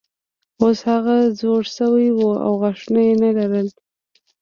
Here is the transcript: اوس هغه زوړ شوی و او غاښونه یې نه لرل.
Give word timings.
اوس 0.61 0.79
هغه 0.91 1.17
زوړ 1.39 1.63
شوی 1.75 2.07
و 2.13 2.19
او 2.45 2.51
غاښونه 2.61 3.01
یې 3.07 3.13
نه 3.23 3.29
لرل. 3.37 3.67